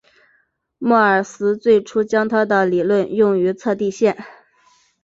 [0.79, 4.17] 莫尔斯最初将他的理论用于测地线。